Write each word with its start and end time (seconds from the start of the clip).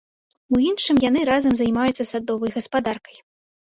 У 0.57 0.61
іншым 0.69 1.03
яны 1.09 1.27
разам 1.31 1.53
займаюцца 1.63 2.09
садовай 2.15 2.51
гаспадаркай. 2.61 3.27